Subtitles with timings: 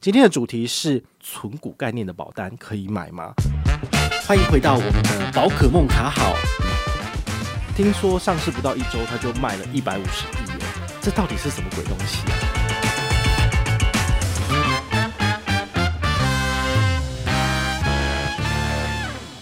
[0.00, 3.34] 今天的主题是存股概念的保单可以买吗？
[4.24, 6.36] 欢迎回到我们的宝可梦卡好。
[7.74, 10.60] 听说上市不到一周，它就卖了一百五十亿元，
[11.00, 12.38] 这到底是什么鬼东西啊？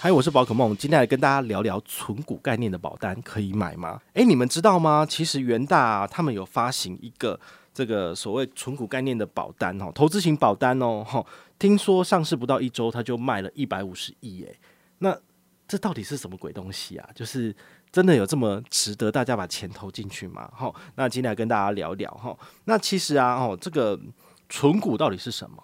[0.01, 4.01] 嗨，我是宝可梦，今天来跟大家聊聊存股概念的保单可以买吗？
[4.15, 5.07] 诶，你们知道吗？
[5.07, 7.39] 其实元大，他们有发行一个。
[7.77, 11.23] 这个所谓存股概念的保单哦，投资型保单哦，哈，
[11.59, 14.59] 听说上市不到一周，它就卖了一百五十亿，诶，
[15.01, 15.15] 那
[15.69, 17.07] 这到底是什么鬼东西啊？
[17.15, 17.55] 就是
[17.93, 20.51] 真的有这么值得大家把钱投进去吗？
[20.55, 22.35] 哈，那今天来跟大家聊聊哈。
[22.65, 24.01] 那其实啊，哦，这个
[24.49, 25.63] 存股到底是什么？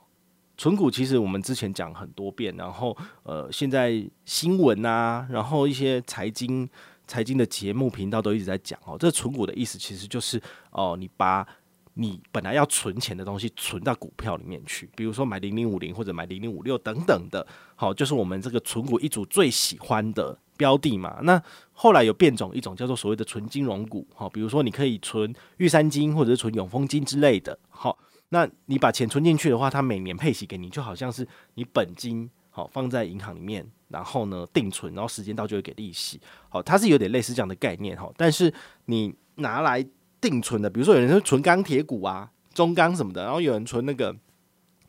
[0.59, 6.69] 存股其实我们之前讲很多遍，然后呃，现在新闻啊，然后一些财经
[7.07, 10.39] 财经的节目频道都一直在讲哦，这存股的意思其实就是
[10.73, 11.47] 哦，你把
[11.95, 21.19] 你本来要存钱的东西存到股票里面去，比如说买零零五零或者买零零五六等等的，好，就是我们这个存股一族最喜欢的标的嘛。
[21.23, 27.99] 那后来有变种一种叫做所谓的纯金融股，好，比如说你可以存玉山金或者是存永丰金之类的，好，
[28.31, 38.51] 那你把钱存进去的话，它每年配息给你，就好像是你本金好放在银行里面，然后呢定存，然后时间到就会给利息，好，它是有点类似这样的概念哈，但是
[38.87, 39.87] 你拿来。
[40.23, 44.17] 定存的，比如说有人是存钢铁股啊、中钢什么的，然后有人存那个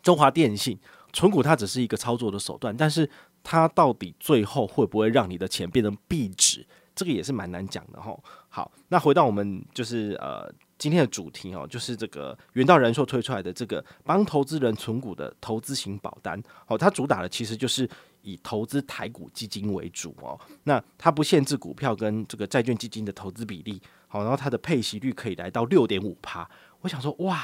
[0.02, 0.80] 中华电信，
[1.12, 3.10] 存股它只是一个操作的手段，但是
[3.42, 8.16] 它到底最后会不会让你的钱变成币值，这个也是蛮难讲的哈。
[8.48, 17.90] 好，那回到我们就是呃今天的主题哦，就是这个元道人寿推出来的这个帮投资人存股的投资型保单，好，它主打的其实就是
[18.24, 23.80] 以投资台股基金为主哦，那它不限制股票跟这个债券基金的投资比例。
[24.08, 26.50] 好，然后它的配息率可以来到六点五趴。
[26.82, 27.44] 我想说，哇，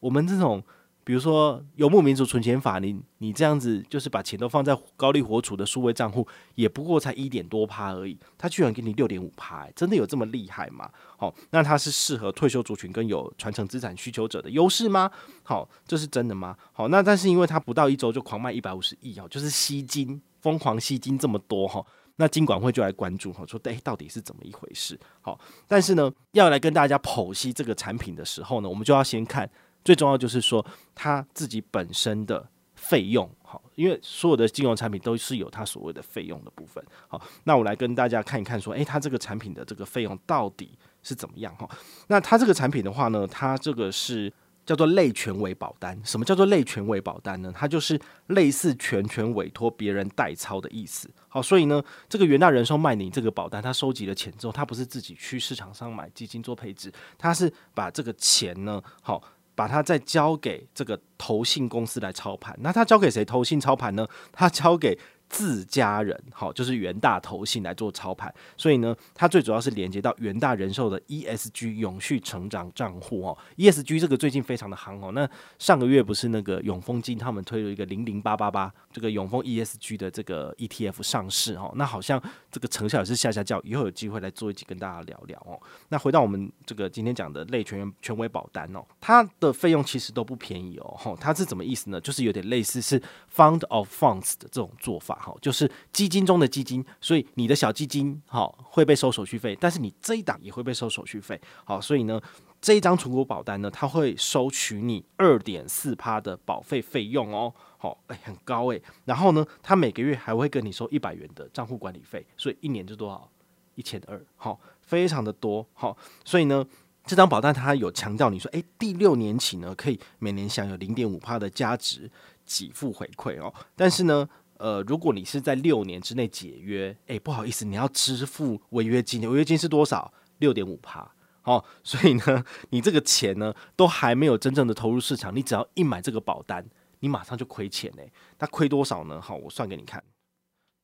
[0.00, 0.62] 我们这种，
[1.08, 10.86] 比如说游牧民族存钱法，你你这样子就是把钱都放在高利活储的数位账户，也不过才一点多趴而已，它居然给你六点五趴，真的有这么厉害吗？
[11.16, 15.10] 好，那它是适合退休族群跟有传承资产需求者的优势吗？
[15.42, 16.54] 好，这是真的吗？
[16.74, 21.82] 好，那但是因为它不到一周就狂卖一百五十亿哦，就是吸金，疯狂吸金这么多哈。
[22.16, 25.00] 那金管会就来关注哈，说诶，到底是怎么一回事？
[25.22, 29.48] 好，但是呢，要来跟大家剖析这个产品的时候呢，我们就要先看
[29.84, 33.30] 最重要就是说它自己本身的费用。
[33.42, 36.84] 好，因为所有的金融产品都是有它所谓的费用的部分。
[37.06, 41.54] 好，那我来跟大家看一看，说诶，它这个产品的这个费用到底是怎么样？
[41.56, 41.68] 哈，
[42.08, 44.32] 那它这个产品的话呢，它这个是。
[44.68, 47.50] 叫做类全委保单，什么叫做类全委保单呢？
[47.56, 51.10] 它就是类似全权委托别人代操的意思。
[51.26, 59.22] 好，所以呢，这个元大人寿卖你这个保单，他收集了钱之后，他不是自己去市场上买基金做配置，他是把这个钱呢，好，
[59.58, 62.56] 把它再交给这个投信公司来操盘。
[62.60, 64.06] 那他交给谁投信操盘呢？
[64.30, 64.96] 他交给。
[65.28, 73.36] 自家人好，就是元大投信来做操盘，所以呢，它最主要是连接到元大人寿的 ESG 永续成长账户哦。
[73.56, 75.12] ESG 这个最近非常的夯哦。
[75.12, 75.28] 那
[75.58, 85.60] 上个月不是那个永丰金他们推了一个零零八八八这个永丰 ESG 的这个 ETF 上市哦，那好像这个成效也是下下叫，以后有机会来做一集跟大家聊聊哦。
[85.90, 90.94] 那回到我们这个今天讲的类全权威保单哦，它的费用其实都不便宜哦。
[90.96, 92.00] 吼，它是怎么意思呢？
[92.00, 92.98] 就是有点类似是
[93.34, 95.17] Fund of Funds 的这种做法。
[95.18, 101.40] 好，就是基金中的基金，所以你的小基金好会被收手续费，但是你这一档也会被收手续费。
[101.64, 102.20] 好，所以呢，
[102.60, 107.52] 这一张存股保单呢，它会收取你二点四趴的保费费用哦。
[107.76, 108.82] 好，哎，很高诶。
[109.04, 113.30] 然后呢，它每个月还会跟你收一百元的账户管理费，所以一年就多少？
[113.74, 114.20] 一千二。
[114.36, 115.64] 好，非常的多。
[115.74, 116.66] 好，所以呢，
[117.04, 122.10] 这张保单它有强调你说，哎，第六年起呢，可以每年享有零点五趴的加值
[122.44, 123.54] 给付回馈哦。
[123.76, 130.12] 但是呢，呃，如果你是在六年之内解约，哎，不好意思，你要支付违约金，违约金是多少？
[130.38, 131.10] 六点五趴。
[131.42, 136.66] 好，所以呢， 你这个钱呢，都还没有真正的投入市场，你只要一买这个保单，
[137.00, 138.12] 你马上就亏钱嘞。
[138.38, 139.20] 那亏多少呢？
[139.20, 140.02] 好，我算给你看。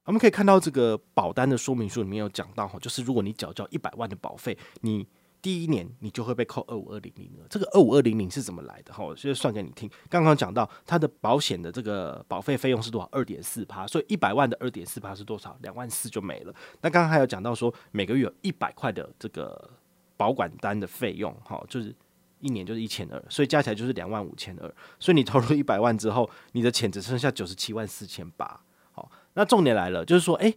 [0.07, 5.07] 我们可以看到这个保单的说明书里面有讲到，哈，就是如果你缴交一百万的保费，你
[5.45, 7.45] 第一年你就会被扣二五二零零了。
[7.51, 8.95] 这个二五二零零是怎么来的？
[8.95, 9.91] 哈，我就算给你听。
[10.09, 13.07] 刚刚讲到它的保险的这个保费费用是多少？
[13.13, 15.55] 二点四趴，所以一百万的二点四趴是多少？
[15.61, 16.55] 两万四就没了。
[16.81, 19.71] 那刚刚还有讲到说，每个月有一百块的这个
[20.17, 21.95] 保管单的费用，哈，就是
[22.41, 24.75] 一年就是一千二，所以加起来就是两万五千二。
[24.99, 28.59] 所以你投入一百万之后，你的钱只剩下九十七万四千八。
[28.93, 30.57] 好，那重点来了，就是说，诶，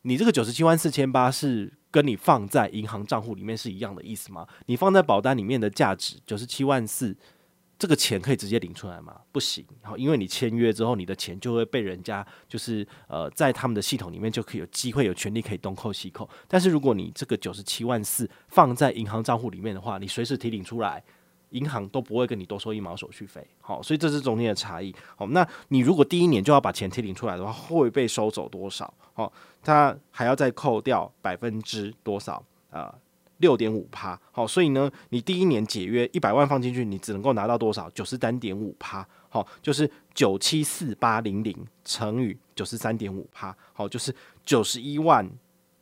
[0.00, 1.70] 你这个九十七万四千八是。
[1.94, 4.44] 跟你放在银行账户里面是一样的意思吗？
[4.66, 7.16] 你放在保单里面的价值九十七万四，
[7.78, 9.20] 这个钱可以直接领出来吗？
[9.30, 16.28] 不行，好，因为你签约之后，你的钱就会被人家就是呃，在他们的系统里面就可以有机会有权利可以东扣西扣。
[16.48, 21.00] 但是如果你这个九十七万四放在银行账户里面的话，你随时提领出来，
[21.54, 23.44] 银行都不会跟你多收一毛手续费。
[23.60, 24.94] 好，所以这是中间的差异。
[25.16, 28.92] 好，那你如果第一年就要把钱提领出来的话，会被收走多少？
[29.14, 32.34] 好，他还要再扣掉百分之多少
[32.70, 32.92] 啊？
[32.92, 32.94] 呃
[33.38, 37.90] 六点五趴，好，所以呢，你第一年解约一百万放进去，你只能够拿到多少？
[37.90, 41.54] 九十三点五趴，好，就是九七四八零零
[41.84, 44.14] 乘以九十三点五趴，好，就是
[44.44, 45.28] 九十一万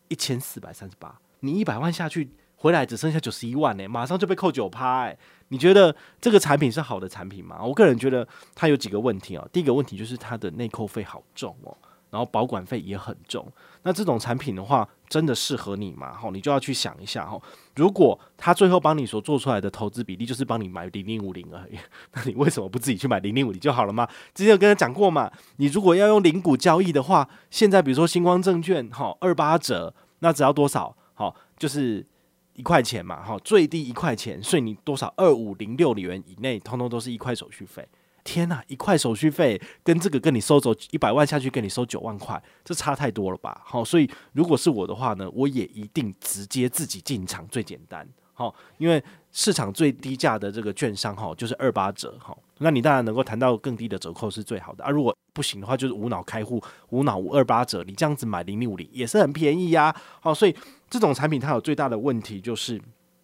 [0.08, 1.14] 一千四百三十八。
[1.40, 2.30] 你一百万下去
[2.62, 5.18] 回来只剩下九十一万呢，马上就被扣九趴，哎，
[5.48, 7.60] 你觉得这个产品是好的产品吗？
[7.60, 9.44] 我个人觉得它有几个问题啊。
[9.52, 11.76] 第一个问题就是它的内扣费好重哦。
[12.10, 13.50] 然后保管费也很重，
[13.84, 16.12] 那这种产品的话，真的适合你吗？
[16.12, 17.40] 吼，你就要去想一下哦。
[17.74, 21.78] 如果他最后帮你所做出来的投资比例就是帮你买零零五零而已，
[22.12, 24.06] 那你为什么不自己去买零零五零就好了吗？
[24.34, 30.94] 之前有跟他讲过嘛，你如果要用零股交易的话，现在比如说星光证券，吼，二八折，那只要多少？
[31.14, 32.04] 好，就是
[32.54, 37.86] 一块钱嘛，哈，最低一块钱，所以你多少二五零六里元以内，通通都是一块手续费。
[38.24, 43.60] 天呐，一块手续费跟这个跟你收走一百万下去，跟你收九万块，这差太多了吧？
[43.64, 48.08] 好，所以如果是我的话呢，我也一定直接自己进场最简单。
[48.42, 52.16] 好，因为市场最低价的这个券商哈，就是二八折。
[52.18, 54.90] 哈，那你当然能够谈到更低的折扣是最好的啊。
[54.90, 56.60] 如果不行的话，就是无脑开户，
[56.90, 59.94] 无脑五二八折，你这样子买零零五零也是很便宜呀。
[60.20, 60.54] 好，所以
[60.90, 62.80] 这种产品它有最大的问题就是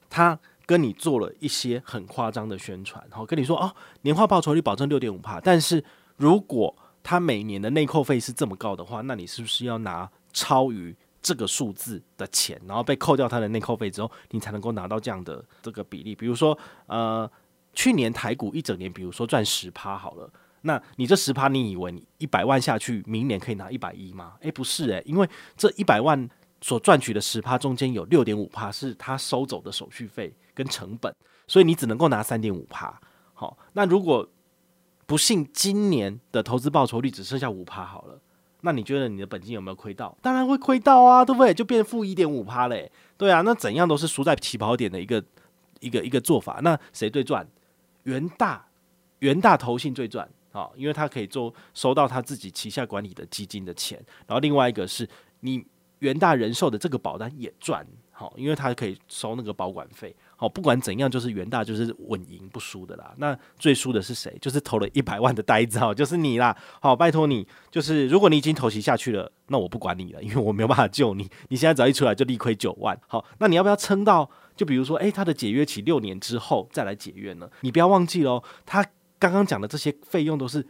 [0.09, 0.39] 它。
[0.69, 5.83] 跟你做了一些很夸张的宣传，好，跟你说哦，年化报酬率保证六点五趴，但是
[6.19, 16.15] 如果他每年的内扣费是这么高的话，那你是不是要拿超于这个数字的钱，然后被扣掉他的内扣费之后，你才能够拿到这样的这个比例？
[16.15, 16.57] 比如说，
[16.87, 17.31] 呃，
[17.73, 20.31] 去年台股一整年，比如说赚十趴好了，
[20.63, 24.35] 那你这十趴，你以为你一百万下去，明年可以拿一百一吗？
[24.41, 26.29] 诶，不是诶，因为这一百万
[26.61, 30.35] 所赚取的十趴中间有六点五趴是他收走的手续费。
[30.59, 31.15] 跟成本，
[31.47, 33.01] 所以你只能够拿三点五趴。
[33.33, 34.29] 好，那如果
[35.07, 38.21] 不幸今年的投资报酬率只剩下五趴好了，
[38.63, 40.17] 那你觉得你的本金有没有亏到？
[40.21, 41.55] 当然会亏到啊，对不对？
[41.55, 42.91] 就变负一点五趴嘞。
[43.17, 45.23] 对啊，那怎样都是输在起跑点的一个
[45.81, 46.61] 一个一个做法。
[46.63, 47.47] 那谁最赚？
[48.05, 48.67] 元大
[49.19, 54.03] 元大投信最赚啊，因为他可以做收到他自己旗下管理的基金的钱。
[54.27, 55.09] 然后另外一个是
[55.41, 55.65] 你
[55.99, 57.87] 元大人寿的这个保单也赚，
[58.19, 60.13] 好，因为他可以收那个保管费。
[60.35, 63.15] 好，不管怎样，就是元大就是稳赢不输的啦。
[63.19, 64.37] 那最输的是谁？
[64.41, 66.57] 就是投了一百万的呆子哦，就是你啦。
[66.81, 71.31] 好，拜托你，就是如果你已经投息下去了，那我不管你了，因为我没有办法救你。
[71.49, 73.01] 你现在只要一出来就利亏九万。
[73.07, 74.29] 好，那你要不要撑到？
[74.57, 77.49] 就比如说，诶，他的解约期六年之后再来解约呢？
[77.61, 78.85] 你不要忘记喽，他
[79.21, 80.67] 刚刚讲的这些费用都是。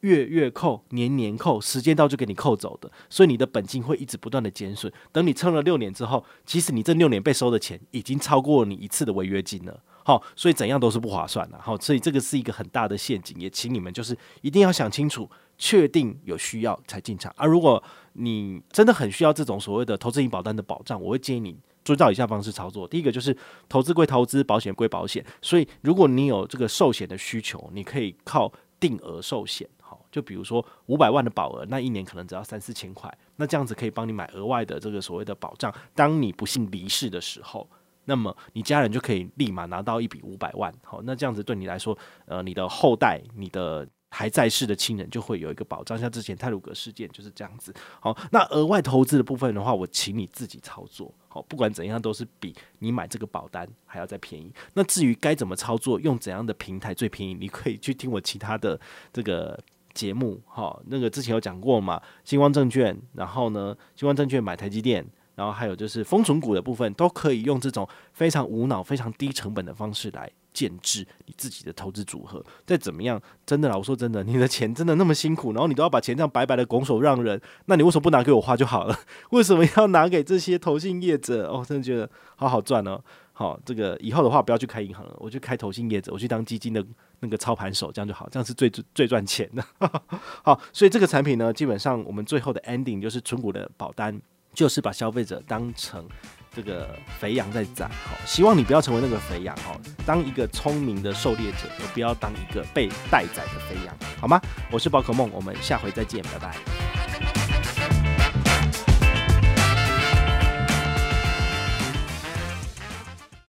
[0.00, 4.92] 月月扣，年年扣，时间到就给你扣走的，所以你的本金会一直不断的减损。
[5.12, 9.82] 等你撑了六年之后，其实你这六年被收的钱已经超过你一次的违约金了。
[10.02, 11.60] 好，所以怎样都是不划算的。
[11.60, 17.32] 好，所以这个是一个很大的陷阱，也请你们就是一定要想清楚，确定有需要才进场。
[17.36, 17.82] 而、如果
[18.14, 22.88] 你真的很需要这种所谓的投资型保单的保障，我会建议你遵照以下方式操作。
[22.88, 23.36] 第一个就是
[23.68, 25.24] 投资归投资，保险归保险。
[25.42, 28.50] 所以如果你有这个寿险的需求，你可以靠
[28.80, 29.68] 定额寿险。
[30.10, 35.72] 就比如说五百万的保额，那一年可能只要三四千块，那这样子可以帮你买额外的这个所谓的保障。
[35.94, 37.68] 当你不幸离世的时候，
[38.06, 40.74] 那么你家人就可以立马拿到一笔五百万。
[40.82, 45.96] 好，那这样子对你来说，呃，你的后代、你的还在世的亲人就会有一个保障。
[45.96, 47.72] 像之前泰鲁格事件就是这样子。
[48.00, 51.14] 好，那额外投资的部分的话，我请你自己操作。
[51.28, 54.52] 好，不管怎样都是比你买这个保单还要再便宜。
[54.74, 58.80] 那至于该怎么操作，用怎样的平台最便宜，你可以去听我其他的
[59.12, 59.56] 这个。
[59.94, 72.44] 节目哈，那个之前有讲过嘛，星光证券，然后呢，星光证券买台积电，然后还有就是丰存股的部分，都可以用这种非常无脑、非常低成本的方式来建置你自己的投资组合。
[72.66, 78.98] 再怎么样，真的啦，我说真的，你的钱真的那么辛苦，然后你都要把钱这样白白的拱手让人，那你为什么不拿给我花就好了？
[79.30, 81.48] 为什么要拿给这些投信业者？
[81.48, 83.00] 哦，真的觉得好好赚哦。
[83.32, 86.84] 好，这个以后的话不要去开银行了，我去开投信业者，我去当基金的
[87.20, 89.64] 那个操盘手，这样就好，这样是最最赚钱的。
[90.42, 94.20] 好，所以这个产品呢，基本上我们最后的 ending 就是存股的保单，
[94.52, 96.06] 就是把消费者当成
[96.54, 97.86] 这个肥羊在宰。
[97.88, 104.40] 好，希望你不要成为那个肥羊，哈，当一个聪明的狩猎者，而不要当一个被待宰的肥羊，好吗？
[104.70, 107.39] 我是宝可梦，我们下回再见，拜拜。